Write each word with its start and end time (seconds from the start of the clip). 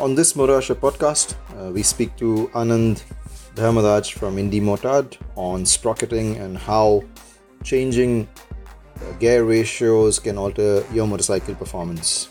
On 0.00 0.16
this 0.16 0.32
Morasha 0.32 0.74
podcast, 0.74 1.36
uh, 1.56 1.70
we 1.70 1.84
speak 1.84 2.16
to 2.16 2.50
Anand 2.52 3.04
Dharmaraj 3.54 4.12
from 4.14 4.38
Indimotard 4.38 5.16
on 5.36 5.64
sprocketing 5.64 6.36
and 6.38 6.58
how 6.58 7.04
changing 7.62 8.26
uh, 8.96 9.12
gear 9.20 9.44
ratios 9.44 10.18
can 10.18 10.36
alter 10.36 10.84
your 10.92 11.06
motorcycle 11.06 11.54
performance. 11.54 12.28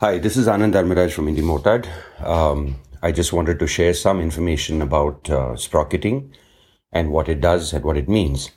Hi, 0.00 0.16
this 0.16 0.38
is 0.38 0.46
Anand 0.46 0.72
Dharmaraj 0.72 1.12
from 1.12 1.26
Indimotard. 1.26 1.86
Um, 2.24 2.76
I 3.02 3.12
just 3.12 3.34
wanted 3.34 3.58
to 3.58 3.66
share 3.66 3.92
some 3.92 4.22
information 4.22 4.80
about 4.80 5.28
uh, 5.28 5.56
sprocketing 5.56 6.32
and 6.90 7.10
what 7.10 7.28
it 7.28 7.42
does 7.42 7.74
and 7.74 7.84
what 7.84 7.98
it 7.98 8.08
means. 8.08 8.50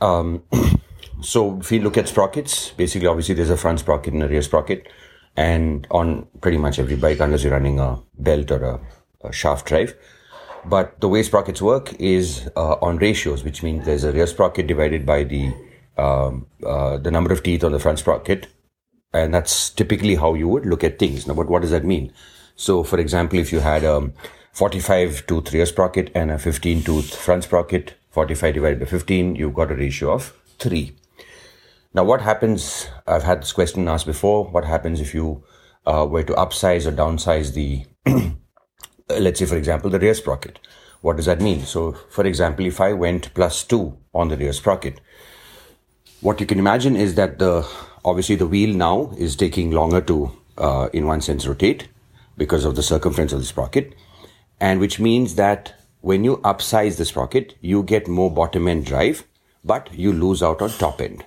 Um, 0.00 0.44
so 1.20 1.58
if 1.58 1.72
you 1.72 1.80
look 1.80 1.96
at 1.96 2.08
sprockets, 2.08 2.70
basically, 2.70 3.08
obviously, 3.08 3.34
there's 3.34 3.50
a 3.50 3.56
front 3.56 3.80
sprocket 3.80 4.14
and 4.14 4.22
a 4.22 4.28
rear 4.28 4.42
sprocket. 4.42 4.88
And 5.36 5.86
on 5.90 6.26
pretty 6.40 6.58
much 6.58 6.78
every 6.78 6.96
bike, 6.96 7.20
unless 7.20 7.44
you're 7.44 7.52
running 7.52 7.78
a 7.78 8.00
belt 8.18 8.50
or 8.50 8.62
a, 8.64 8.80
a 9.28 9.32
shaft 9.32 9.66
drive. 9.66 9.94
But 10.64 11.00
the 11.00 11.08
way 11.08 11.22
sprockets 11.22 11.62
work 11.62 11.94
is 12.00 12.50
uh, 12.56 12.74
on 12.82 12.96
ratios, 12.96 13.44
which 13.44 13.62
means 13.62 13.86
there's 13.86 14.04
a 14.04 14.12
rear 14.12 14.26
sprocket 14.26 14.66
divided 14.66 15.06
by 15.06 15.24
the 15.24 15.54
um, 15.96 16.46
uh, 16.64 16.96
the 16.98 17.10
number 17.10 17.32
of 17.32 17.42
teeth 17.42 17.64
on 17.64 17.72
the 17.72 17.78
front 17.78 17.98
sprocket, 17.98 18.46
and 19.12 19.34
that's 19.34 19.70
typically 19.70 20.14
how 20.14 20.34
you 20.34 20.48
would 20.48 20.66
look 20.66 20.84
at 20.84 20.98
things. 20.98 21.26
Now, 21.26 21.34
but 21.34 21.48
what 21.48 21.62
does 21.62 21.72
that 21.72 21.84
mean? 21.84 22.12
So, 22.54 22.82
for 22.82 22.98
example, 22.98 23.38
if 23.38 23.52
you 23.52 23.60
had 23.60 23.84
a 23.84 24.10
45 24.52 25.26
tooth 25.26 25.52
rear 25.52 25.66
sprocket 25.66 26.10
and 26.14 26.30
a 26.30 26.38
15 26.38 26.82
tooth 26.82 27.14
front 27.14 27.44
sprocket, 27.44 27.94
45 28.10 28.54
divided 28.54 28.80
by 28.80 28.86
15, 28.86 29.36
you've 29.36 29.54
got 29.54 29.70
a 29.70 29.74
ratio 29.74 30.12
of 30.12 30.34
3. 30.58 30.94
Now, 31.94 32.04
what 32.04 32.20
happens? 32.20 32.88
I've 33.06 33.22
had 33.22 33.40
this 33.40 33.52
question 33.52 33.88
asked 33.88 34.06
before. 34.06 34.44
What 34.44 34.64
happens 34.64 35.00
if 35.00 35.14
you 35.14 35.42
uh, 35.86 36.06
were 36.08 36.22
to 36.22 36.34
upsize 36.34 36.86
or 36.86 36.92
downsize 36.92 37.54
the, 37.54 37.86
let's 39.08 39.38
say, 39.38 39.46
for 39.46 39.56
example, 39.56 39.88
the 39.88 39.98
rear 39.98 40.14
sprocket? 40.14 40.58
What 41.00 41.16
does 41.16 41.26
that 41.26 41.40
mean? 41.40 41.64
So, 41.64 41.92
for 42.10 42.26
example, 42.26 42.66
if 42.66 42.80
I 42.80 42.92
went 42.92 43.32
plus 43.32 43.64
2 43.64 43.96
on 44.14 44.28
the 44.28 44.36
rear 44.36 44.52
sprocket, 44.52 45.00
what 46.20 46.40
you 46.40 46.46
can 46.46 46.58
imagine 46.58 46.94
is 46.94 47.14
that 47.14 47.38
the 47.38 47.66
obviously 48.04 48.34
the 48.34 48.46
wheel 48.46 48.74
now 48.74 49.12
is 49.16 49.36
taking 49.36 49.70
longer 49.70 50.00
to, 50.02 50.32
uh, 50.58 50.88
in 50.92 51.06
one 51.06 51.20
sense, 51.20 51.46
rotate 51.46 51.88
because 52.36 52.64
of 52.64 52.76
the 52.76 52.82
circumference 52.82 53.32
of 53.32 53.40
the 53.40 53.46
sprocket, 53.46 53.94
and 54.60 54.78
which 54.78 55.00
means 55.00 55.36
that 55.36 55.74
when 56.00 56.22
you 56.22 56.36
upsize 56.38 56.96
the 56.96 57.04
sprocket, 57.04 57.56
you 57.60 57.82
get 57.82 58.08
more 58.08 58.30
bottom 58.30 58.68
end 58.68 58.84
drive, 58.84 59.24
but 59.64 59.92
you 59.94 60.12
lose 60.12 60.42
out 60.42 60.60
on 60.60 60.70
top 60.70 61.00
end. 61.00 61.24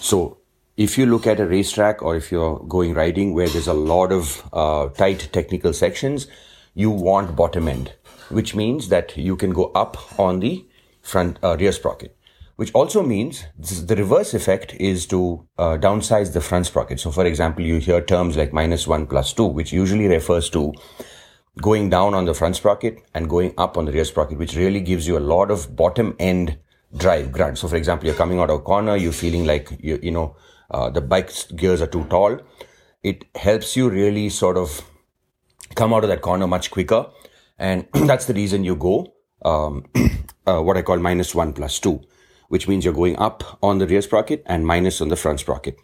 So 0.00 0.38
if 0.76 0.96
you 0.96 1.06
look 1.06 1.26
at 1.26 1.40
a 1.40 1.46
racetrack 1.46 2.02
or 2.02 2.16
if 2.16 2.30
you're 2.30 2.58
going 2.68 2.94
riding 2.94 3.34
where 3.34 3.48
there's 3.48 3.66
a 3.66 3.74
lot 3.74 4.12
of 4.12 4.48
uh, 4.52 4.88
tight 4.90 5.28
technical 5.32 5.72
sections, 5.72 6.26
you 6.74 6.90
want 6.90 7.34
bottom 7.36 7.68
end, 7.68 7.94
which 8.28 8.54
means 8.54 8.88
that 8.88 9.16
you 9.16 9.36
can 9.36 9.50
go 9.50 9.72
up 9.74 10.18
on 10.18 10.40
the 10.40 10.64
front 11.02 11.38
uh, 11.42 11.56
rear 11.58 11.72
sprocket 11.72 12.14
which 12.58 12.72
also 12.72 13.04
means 13.04 13.44
the 13.56 13.94
reverse 13.94 14.34
effect 14.34 14.74
is 14.80 15.06
to 15.06 15.46
uh, 15.58 15.78
downsize 15.80 16.32
the 16.32 16.40
front 16.40 16.66
sprocket. 16.66 16.98
So, 16.98 17.12
for 17.12 17.24
example, 17.24 17.64
you 17.64 17.78
hear 17.78 18.00
terms 18.00 18.36
like 18.36 18.52
minus 18.52 18.84
one 18.84 19.06
plus 19.06 19.32
two, 19.32 19.44
which 19.44 19.72
usually 19.72 20.08
refers 20.08 20.50
to 20.50 20.74
going 21.62 21.88
down 21.88 22.14
on 22.14 22.24
the 22.24 22.34
front 22.34 22.56
sprocket 22.56 23.00
and 23.14 23.30
going 23.30 23.54
up 23.58 23.78
on 23.78 23.84
the 23.84 23.92
rear 23.92 24.04
sprocket, 24.04 24.38
which 24.38 24.56
really 24.56 24.80
gives 24.80 25.06
you 25.06 25.16
a 25.16 25.20
lot 25.20 25.52
of 25.52 25.76
bottom 25.76 26.16
end 26.18 26.58
drive 26.96 27.32
grunt. 27.32 27.58
So, 27.58 27.68
for 27.68 27.76
example, 27.76 28.06
you're 28.06 28.16
coming 28.16 28.38
out 28.38 28.50
of 28.50 28.60
a 28.60 28.62
corner, 28.62 28.96
you're 28.96 29.12
feeling 29.12 29.46
like 29.46 29.70
you, 29.80 29.98
you 30.02 30.10
know 30.10 30.36
uh, 30.70 30.90
the 30.90 31.00
bike's 31.00 31.50
gears 31.52 31.82
are 31.82 31.86
too 31.86 32.04
tall. 32.04 32.38
It 33.02 33.24
helps 33.34 33.76
you 33.76 33.88
really 33.88 34.28
sort 34.28 34.56
of 34.56 34.82
come 35.74 35.92
out 35.92 36.04
of 36.04 36.10
that 36.10 36.22
corner 36.22 36.46
much 36.46 36.70
quicker, 36.70 37.06
and 37.58 37.86
that's 37.92 38.26
the 38.26 38.34
reason 38.34 38.64
you 38.64 38.76
go 38.76 39.14
um, 39.44 39.84
uh, 40.46 40.60
what 40.60 40.76
I 40.76 40.82
call 40.82 40.98
minus 40.98 41.34
one 41.34 41.52
plus 41.52 41.78
two 41.78 42.02
which 42.48 42.66
means 42.66 42.84
you're 42.84 42.94
going 42.94 43.16
up 43.18 43.58
on 43.62 43.78
the 43.78 43.86
rear 43.86 44.02
sprocket 44.02 44.42
and 44.46 44.66
minus 44.66 45.00
on 45.00 45.08
the 45.08 45.16
front 45.16 45.40
sprocket 45.40 45.78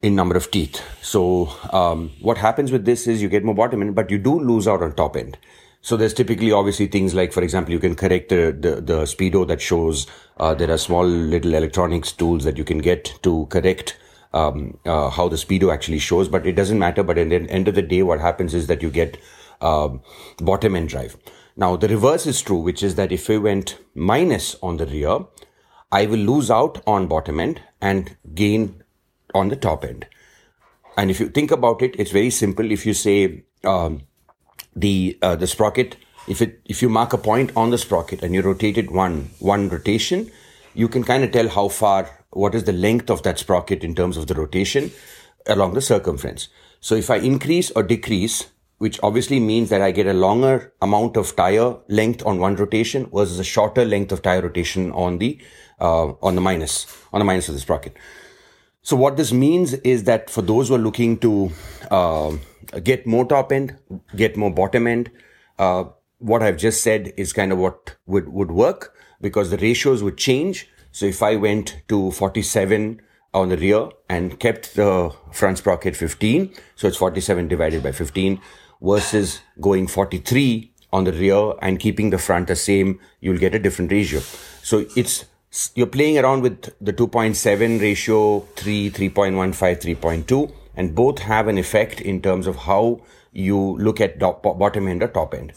in 0.00 0.14
number 0.14 0.36
of 0.36 0.50
teeth. 0.50 0.82
So 1.02 1.52
um, 1.72 2.10
what 2.20 2.38
happens 2.38 2.72
with 2.72 2.84
this 2.84 3.06
is 3.06 3.22
you 3.22 3.28
get 3.28 3.44
more 3.44 3.54
bottom 3.54 3.82
end, 3.82 3.94
but 3.94 4.10
you 4.10 4.18
do 4.18 4.40
lose 4.40 4.66
out 4.66 4.82
on 4.82 4.92
top 4.94 5.16
end. 5.16 5.38
So 5.84 5.96
there's 5.96 6.14
typically 6.14 6.52
obviously 6.52 6.86
things 6.86 7.12
like, 7.12 7.32
for 7.32 7.42
example, 7.42 7.72
you 7.72 7.80
can 7.80 7.96
correct 7.96 8.28
the, 8.28 8.56
the, 8.58 8.80
the 8.80 9.02
speedo 9.02 9.46
that 9.48 9.60
shows 9.60 10.06
uh, 10.36 10.54
there 10.54 10.70
are 10.70 10.78
small 10.78 11.04
little 11.04 11.54
electronics 11.54 12.12
tools 12.12 12.44
that 12.44 12.56
you 12.56 12.64
can 12.64 12.78
get 12.78 13.18
to 13.22 13.46
correct 13.46 13.98
um, 14.32 14.78
uh, 14.86 15.10
how 15.10 15.28
the 15.28 15.36
speedo 15.36 15.72
actually 15.72 15.98
shows, 15.98 16.28
but 16.28 16.46
it 16.46 16.52
doesn't 16.52 16.78
matter. 16.78 17.02
But 17.02 17.18
at 17.18 17.30
the 17.30 17.50
end 17.50 17.66
of 17.66 17.74
the 17.74 17.82
day, 17.82 18.04
what 18.04 18.20
happens 18.20 18.54
is 18.54 18.68
that 18.68 18.80
you 18.80 18.90
get 18.90 19.18
um, 19.60 20.02
bottom 20.38 20.76
end 20.76 20.88
drive. 20.88 21.16
Now 21.56 21.74
the 21.74 21.88
reverse 21.88 22.26
is 22.26 22.40
true, 22.40 22.60
which 22.60 22.82
is 22.82 22.94
that 22.94 23.10
if 23.10 23.28
we 23.28 23.38
went 23.38 23.76
minus 23.94 24.56
on 24.62 24.76
the 24.76 24.86
rear, 24.86 25.26
I 25.90 26.06
will 26.06 26.20
lose 26.20 26.48
out 26.50 26.80
on 26.86 27.08
bottom 27.08 27.40
end 27.40 27.60
and 27.80 28.16
gain 28.34 28.84
on 29.34 29.48
the 29.48 29.56
top 29.56 29.84
end. 29.84 30.06
And 30.96 31.10
if 31.10 31.18
you 31.18 31.28
think 31.28 31.50
about 31.50 31.82
it, 31.82 31.96
it's 31.98 32.12
very 32.12 32.30
simple. 32.30 32.70
If 32.70 32.86
you 32.86 32.94
say 32.94 33.44
um, 33.64 34.02
the 34.74 35.18
uh, 35.22 35.36
the 35.36 35.46
sprocket, 35.46 35.96
if 36.28 36.40
it 36.42 36.60
if 36.64 36.82
you 36.82 36.88
mark 36.88 37.12
a 37.12 37.18
point 37.18 37.52
on 37.56 37.70
the 37.70 37.78
sprocket 37.78 38.22
and 38.22 38.34
you 38.34 38.42
rotate 38.42 38.78
it 38.78 38.90
one 38.90 39.30
one 39.38 39.68
rotation, 39.68 40.30
you 40.74 40.88
can 40.88 41.04
kind 41.04 41.24
of 41.24 41.32
tell 41.32 41.48
how 41.48 41.68
far 41.68 42.24
what 42.30 42.54
is 42.54 42.64
the 42.64 42.72
length 42.72 43.10
of 43.10 43.22
that 43.22 43.38
sprocket 43.38 43.84
in 43.84 43.94
terms 43.94 44.16
of 44.16 44.26
the 44.26 44.34
rotation 44.34 44.90
along 45.46 45.74
the 45.74 45.82
circumference. 45.82 46.48
So 46.80 46.94
if 46.94 47.10
I 47.10 47.16
increase 47.16 47.70
or 47.72 47.82
decrease 47.82 48.46
which 48.82 48.98
obviously 49.00 49.38
means 49.38 49.70
that 49.70 49.80
I 49.80 49.92
get 49.92 50.08
a 50.08 50.12
longer 50.12 50.72
amount 50.82 51.16
of 51.16 51.36
tire 51.36 51.76
length 51.86 52.26
on 52.26 52.40
one 52.40 52.56
rotation 52.56 53.06
versus 53.14 53.38
a 53.38 53.44
shorter 53.44 53.84
length 53.84 54.10
of 54.10 54.22
tire 54.22 54.42
rotation 54.42 54.90
on 54.90 55.18
the 55.18 55.38
uh, 55.80 56.06
on 56.20 56.34
the 56.34 56.40
minus 56.40 56.74
on 57.12 57.20
the 57.20 57.24
minus 57.24 57.48
of 57.48 57.54
the 57.54 57.60
sprocket. 57.60 57.96
So 58.82 58.96
what 58.96 59.16
this 59.16 59.32
means 59.32 59.74
is 59.74 60.04
that 60.04 60.28
for 60.28 60.42
those 60.42 60.68
who 60.68 60.74
are 60.74 60.78
looking 60.78 61.18
to 61.18 61.52
uh, 61.90 62.36
get 62.82 63.06
more 63.06 63.24
top 63.24 63.52
end, 63.52 63.76
get 64.16 64.36
more 64.36 64.52
bottom 64.52 64.86
end, 64.88 65.10
uh, 65.58 65.84
what 66.18 66.42
I've 66.42 66.56
just 66.56 66.82
said 66.82 67.12
is 67.16 67.32
kind 67.32 67.52
of 67.52 67.58
what 67.58 67.96
would 68.06 68.28
would 68.28 68.50
work 68.50 68.94
because 69.20 69.50
the 69.50 69.56
ratios 69.58 70.02
would 70.02 70.18
change. 70.18 70.68
So 70.90 71.06
if 71.06 71.22
I 71.22 71.36
went 71.36 71.82
to 71.88 72.10
47 72.10 73.00
on 73.32 73.48
the 73.48 73.56
rear 73.56 73.88
and 74.08 74.38
kept 74.38 74.74
the 74.74 75.14
front 75.32 75.58
sprocket 75.58 75.96
15, 75.96 76.52
so 76.74 76.88
it's 76.88 76.96
47 76.96 77.48
divided 77.48 77.82
by 77.82 77.92
15 77.92 78.40
versus 78.82 79.40
going 79.60 79.86
43 79.86 80.72
on 80.92 81.04
the 81.04 81.12
rear 81.12 81.54
and 81.62 81.78
keeping 81.78 82.10
the 82.10 82.18
front 82.18 82.48
the 82.48 82.56
same, 82.56 83.00
you'll 83.20 83.38
get 83.38 83.54
a 83.54 83.58
different 83.58 83.90
ratio. 83.90 84.20
So 84.62 84.84
it's, 84.96 85.24
you're 85.74 85.86
playing 85.86 86.18
around 86.18 86.42
with 86.42 86.72
the 86.80 86.92
2.7 86.92 87.80
ratio, 87.80 88.40
3, 88.56 88.90
3.15, 88.90 89.96
3.2, 89.96 90.52
and 90.76 90.94
both 90.94 91.18
have 91.18 91.46
an 91.48 91.58
effect 91.58 92.00
in 92.00 92.22
terms 92.22 92.46
of 92.46 92.56
how 92.56 93.02
you 93.32 93.76
look 93.78 94.00
at 94.00 94.18
bottom 94.18 94.88
end 94.88 95.02
or 95.02 95.08
top 95.08 95.34
end. 95.34 95.52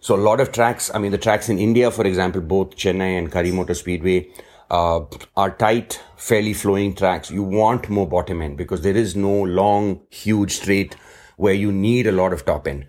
So 0.00 0.14
a 0.14 0.18
lot 0.18 0.40
of 0.40 0.52
tracks, 0.52 0.90
I 0.94 0.98
mean, 0.98 1.12
the 1.12 1.18
tracks 1.18 1.48
in 1.48 1.58
India, 1.58 1.90
for 1.90 2.04
example, 2.04 2.40
both 2.40 2.76
Chennai 2.76 3.18
and 3.18 3.30
Kari 3.30 3.52
Motor 3.52 3.74
Speedway, 3.74 4.28
uh, 4.70 5.02
are 5.36 5.50
tight, 5.50 6.02
fairly 6.16 6.52
flowing 6.52 6.94
tracks. 6.94 7.30
You 7.30 7.44
want 7.44 7.88
more 7.88 8.06
bottom 8.06 8.42
end 8.42 8.56
because 8.56 8.82
there 8.82 8.96
is 8.96 9.14
no 9.14 9.42
long, 9.42 10.00
huge 10.10 10.56
straight 10.56 10.96
where 11.36 11.54
you 11.54 11.70
need 11.70 12.06
a 12.06 12.12
lot 12.12 12.32
of 12.32 12.44
top 12.44 12.66
end. 12.66 12.86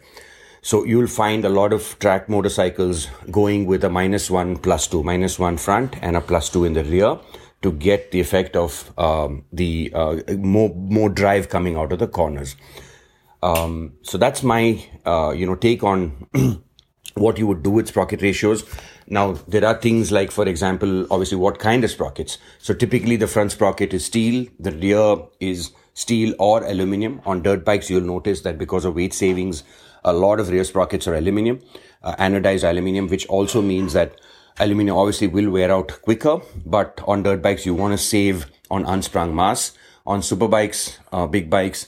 So 0.67 0.83
you'll 0.83 1.07
find 1.07 1.45
a 1.45 1.49
lot 1.49 1.71
of 1.71 1.97
track 1.99 2.27
motorcycles 2.27 3.07
going 3.31 3.67
with 3.67 3.85
a 3.85 3.89
minus 3.89 4.29
one, 4.29 4.57
plus 4.57 4.85
two, 4.85 5.01
minus 5.01 5.39
one 5.39 5.55
front 5.55 5.95
and 6.01 6.17
a 6.17 6.19
plus 6.19 6.49
two 6.49 6.65
in 6.65 6.73
the 6.73 6.83
rear 6.83 7.17
to 7.61 7.71
get 7.71 8.11
the 8.11 8.19
effect 8.19 8.57
of 8.57 8.91
um, 8.97 9.45
the 9.53 9.89
uh, 9.95 10.17
more 10.35 10.75
more 10.75 11.07
drive 11.07 11.47
coming 11.47 11.77
out 11.77 11.93
of 11.93 11.99
the 11.99 12.07
corners. 12.09 12.57
Um, 13.41 13.93
so 14.01 14.17
that's 14.17 14.43
my 14.43 14.85
uh, 15.05 15.33
you 15.33 15.45
know 15.45 15.55
take 15.55 15.85
on 15.85 16.27
what 17.13 17.37
you 17.37 17.47
would 17.47 17.63
do 17.63 17.69
with 17.69 17.87
sprocket 17.87 18.21
ratios. 18.21 18.65
Now 19.07 19.39
there 19.47 19.63
are 19.63 19.75
things 19.75 20.11
like, 20.11 20.31
for 20.31 20.45
example, 20.49 21.07
obviously 21.09 21.37
what 21.37 21.59
kind 21.59 21.85
of 21.85 21.91
sprockets. 21.91 22.39
So 22.59 22.73
typically 22.73 23.15
the 23.15 23.27
front 23.27 23.53
sprocket 23.53 23.93
is 23.93 24.03
steel, 24.03 24.45
the 24.59 24.73
rear 24.73 25.15
is 25.39 25.71
steel 25.93 26.35
or 26.39 26.65
aluminum. 26.65 27.21
On 27.25 27.41
dirt 27.41 27.63
bikes, 27.63 27.89
you'll 27.89 28.01
notice 28.01 28.41
that 28.41 28.57
because 28.57 28.83
of 28.83 28.95
weight 28.95 29.13
savings, 29.13 29.63
a 30.07 30.13
lot 30.13 30.39
of 30.39 30.49
rear 30.49 30.63
sprockets 30.63 31.07
are 31.07 31.15
aluminum, 31.15 31.59
uh, 32.03 32.15
anodized 32.15 32.67
aluminum, 32.69 33.07
which 33.07 33.27
also 33.27 33.61
means 33.61 33.93
that 33.93 34.19
aluminum 34.59 34.95
obviously 34.95 35.27
will 35.27 35.49
wear 35.49 35.71
out 35.71 36.01
quicker. 36.01 36.39
But 36.65 37.01
on 37.05 37.23
dirt 37.23 37.41
bikes, 37.41 37.65
you 37.65 37.75
want 37.75 37.93
to 37.93 37.97
save 37.97 38.47
on 38.71 38.85
unsprung 38.85 39.35
mass. 39.35 39.73
On 40.05 40.21
super 40.21 40.47
bikes, 40.47 40.99
uh, 41.11 41.27
big 41.27 41.49
bikes, 41.49 41.85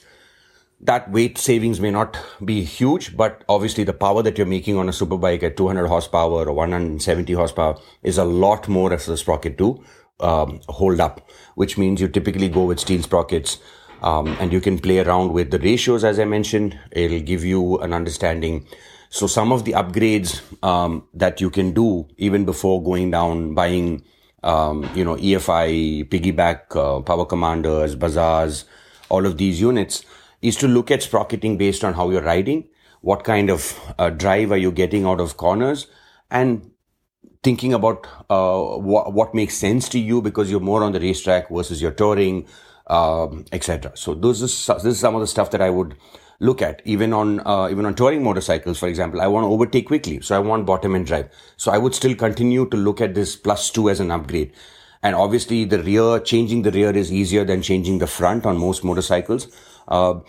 that 0.82 1.10
weight 1.12 1.38
savings 1.38 1.80
may 1.80 1.92
not 1.92 2.18
be 2.44 2.64
huge, 2.64 3.16
but 3.16 3.44
obviously 3.48 3.84
the 3.84 3.94
power 3.94 4.22
that 4.24 4.38
you're 4.38 4.48
making 4.48 4.78
on 4.78 4.90
a 4.90 4.94
super 4.94 5.18
bike 5.18 5.44
at 5.44 5.58
200 5.58 5.88
horsepower 5.88 6.48
or 6.48 6.54
170 6.54 7.34
horsepower 7.34 7.78
is 8.04 8.18
a 8.18 8.24
lot 8.26 8.68
more 8.68 8.94
as 8.94 9.06
the 9.06 9.18
sprocket 9.18 9.58
to 9.58 9.84
um, 10.20 10.60
hold 10.68 11.00
up, 11.00 11.30
which 11.56 11.78
means 11.78 12.02
you 12.02 12.08
typically 12.08 12.50
go 12.50 12.66
with 12.66 12.80
steel 12.80 13.02
sprockets 13.02 13.60
Um, 14.02 14.28
and 14.40 14.54
you 14.54 14.62
can 14.62 14.80
play 14.80 15.00
around 15.00 15.34
with 15.34 15.52
the 15.52 15.60
ratios, 15.60 16.04
as 16.04 16.20
I 16.20 16.26
mentioned. 16.26 16.80
It'll 16.92 17.20
give 17.20 17.44
you 17.44 17.78
an 17.80 17.94
understanding. 17.94 18.66
So 19.10 19.28
some 19.28 19.52
of 19.52 19.66
the 19.66 19.74
upgrades 19.74 20.42
um, 20.64 21.08
that 21.14 21.42
you 21.42 21.50
can 21.50 21.74
do 21.74 22.08
even 22.18 22.46
before 22.46 22.84
going 22.84 23.12
down 23.12 23.56
buying, 23.56 24.04
um, 24.44 24.90
you 24.96 25.04
know, 25.04 25.16
EFI, 25.16 26.08
piggyback, 26.10 26.76
uh, 26.76 27.02
power 27.02 27.26
commanders, 27.26 27.96
Bazzaz, 27.96 28.66
all 29.10 29.26
of 29.26 29.38
these 29.38 29.60
units 29.60 30.06
is 30.42 30.56
to 30.58 30.68
look 30.68 30.92
at 30.92 31.04
sprocketing 31.04 31.58
based 31.58 31.84
on 31.84 31.94
how 31.94 32.10
you're 32.10 32.22
riding, 32.22 32.68
what 33.02 33.24
kind 33.24 33.50
of 33.50 33.78
uh, 33.98 34.10
drive 34.10 34.52
are 34.52 34.58
you 34.58 34.72
getting 34.72 35.06
out 35.06 35.20
of 35.20 35.38
corners, 35.38 35.88
and 36.32 36.72
thinking 37.44 37.74
about 37.74 38.06
uh, 38.30 38.60
what, 38.78 39.14
what 39.14 39.34
makes 39.34 39.56
sense 39.56 39.90
to 39.90 40.00
you 40.00 40.22
because 40.22 40.52
you're 40.52 40.60
more 40.60 40.84
on 40.84 40.92
the 40.92 41.00
racetrack 41.00 41.50
versus 41.50 41.82
your 41.82 41.92
touring, 41.92 42.46
um, 42.90 43.46
etc. 43.52 43.92
So 43.96 44.14
those 44.14 44.42
is 44.42 44.66
this 44.68 44.86
is 44.86 45.00
some 45.00 45.16
of 45.16 45.22
the 45.22 45.28
stuff 45.28 45.52
that 45.52 45.62
I 45.62 45.70
would 45.70 45.96
look 46.40 46.62
at. 46.62 46.82
Even 46.86 47.14
on 47.14 47.40
uh, 47.46 47.70
even 47.70 47.86
on 47.86 47.96
touring 47.96 48.24
motorcycles 48.24 48.80
for 48.80 48.88
example 48.88 49.22
i 49.22 49.28
want 49.28 49.44
to 49.44 49.50
overtake 49.50 49.88
quickly. 49.88 50.22
So 50.22 50.36
i 50.36 50.40
want 50.40 50.66
bottom 50.66 50.96
end 50.96 51.08
drive. 51.08 51.30
So 51.58 51.72
i 51.72 51.78
would 51.78 51.96
still 51.96 52.16
continue 52.16 52.66
to 52.68 52.78
look 52.78 53.02
at 53.02 53.16
this 53.16 53.36
plus 53.36 53.70
2 53.72 53.90
as 53.90 54.00
an 54.00 54.12
upgrade. 54.12 54.54
And 55.02 55.16
obviously 55.16 55.64
the 55.66 55.82
rear 55.82 56.20
changing 56.20 56.64
the 56.64 56.72
rear 56.72 56.92
is 56.92 57.12
easier 57.12 57.46
than 57.46 57.62
changing 57.62 58.00
the 58.00 58.08
front 58.08 58.46
on 58.46 58.58
most 58.58 58.84
motorcycles. 58.84 59.48
Uh, 59.88 60.20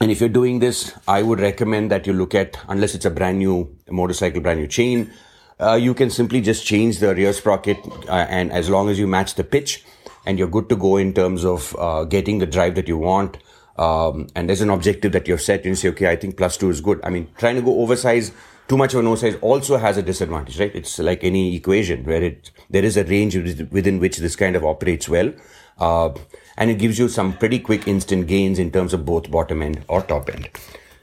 and 0.00 0.10
if 0.10 0.20
you're 0.20 0.28
doing 0.28 0.58
this 0.58 0.92
i 1.08 1.22
would 1.22 1.40
recommend 1.40 1.90
that 1.90 2.06
you 2.06 2.12
look 2.12 2.34
at 2.34 2.58
unless 2.68 2.94
it's 2.94 3.04
a 3.04 3.10
brand 3.10 3.38
new 3.38 3.74
motorcycle 3.90 4.40
brand 4.40 4.60
new 4.60 4.66
chain 4.66 5.10
uh, 5.58 5.72
you 5.74 5.94
can 5.94 6.10
simply 6.10 6.42
just 6.42 6.66
change 6.66 6.98
the 6.98 7.14
rear 7.14 7.32
sprocket 7.32 7.78
uh, 8.08 8.26
and 8.28 8.52
as 8.52 8.68
long 8.68 8.90
as 8.90 8.98
you 8.98 9.06
match 9.06 9.36
the 9.36 9.44
pitch 9.44 9.84
and 10.26 10.38
you're 10.38 10.48
good 10.48 10.68
to 10.68 10.76
go 10.76 10.96
in 10.96 11.14
terms 11.14 11.44
of 11.44 11.74
uh, 11.78 12.04
getting 12.04 12.38
the 12.38 12.46
drive 12.46 12.74
that 12.74 12.88
you 12.88 12.98
want. 12.98 13.38
Um, 13.78 14.26
and 14.34 14.48
there's 14.48 14.60
an 14.60 14.70
objective 14.70 15.12
that 15.12 15.28
you've 15.28 15.40
set 15.40 15.60
and 15.60 15.66
you 15.66 15.74
say, 15.74 15.88
okay, 15.90 16.10
I 16.10 16.16
think 16.16 16.36
plus 16.36 16.56
two 16.56 16.70
is 16.70 16.80
good. 16.80 17.00
I 17.04 17.10
mean, 17.10 17.28
trying 17.38 17.56
to 17.56 17.62
go 17.62 17.80
oversize, 17.80 18.32
too 18.68 18.76
much 18.76 18.94
of 18.94 19.00
an 19.00 19.06
oversize 19.06 19.36
also 19.40 19.76
has 19.76 19.96
a 19.96 20.02
disadvantage, 20.02 20.58
right? 20.58 20.74
It's 20.74 20.98
like 20.98 21.22
any 21.22 21.54
equation 21.54 22.04
where 22.04 22.22
it, 22.22 22.50
there 22.70 22.84
is 22.84 22.96
a 22.96 23.04
range 23.04 23.36
within 23.70 24.00
which 24.00 24.16
this 24.16 24.34
kind 24.34 24.56
of 24.56 24.64
operates 24.64 25.08
well. 25.08 25.32
Uh, 25.78 26.10
and 26.56 26.70
it 26.70 26.78
gives 26.78 26.98
you 26.98 27.08
some 27.08 27.36
pretty 27.36 27.58
quick 27.58 27.86
instant 27.86 28.26
gains 28.26 28.58
in 28.58 28.70
terms 28.70 28.94
of 28.94 29.04
both 29.04 29.30
bottom 29.30 29.62
end 29.62 29.84
or 29.88 30.00
top 30.00 30.30
end. 30.30 30.48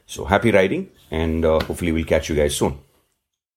So 0.08 0.26
happy 0.26 0.52
riding 0.52 0.90
and 1.12 1.46
uh, 1.46 1.60
hopefully 1.64 1.92
we'll 1.92 2.06
catch 2.06 2.28
you 2.28 2.36
guys 2.36 2.58
soon. 2.58 2.80